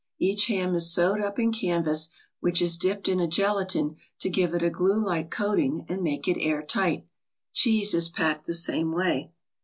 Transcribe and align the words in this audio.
Each 0.17 0.47
ham 0.47 0.73
is 0.73 0.91
sewed 0.91 1.21
up 1.21 1.37
in 1.37 1.51
canvas, 1.51 2.09
which 2.39 2.59
is 2.59 2.75
dipped 2.75 3.07
in 3.07 3.19
a 3.19 3.27
gelatine 3.27 3.97
to 4.21 4.31
give 4.31 4.55
it 4.55 4.63
a 4.63 4.71
gluelike 4.71 5.29
coating 5.29 5.85
and 5.87 6.01
make 6.01 6.27
it 6.27 6.41
airtight. 6.41 7.05
Cheese 7.53 7.93
is 7.93 8.09
packed 8.09 8.47
the 8.47 8.55
same 8.55 8.91
way. 8.91 9.31